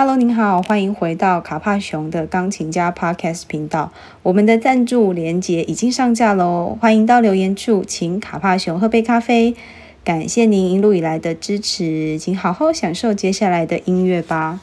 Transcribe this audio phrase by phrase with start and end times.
[0.00, 3.92] Hello，您好，欢迎回到卡帕熊的钢琴家 Podcast 频道。
[4.22, 9.56] 我们的赞助连接已经上架喽，欢迎到留言处请卡帕熊喝杯咖啡。
[10.04, 14.60] 感谢您一路以来的支持，请好好享受接下来的音乐吧。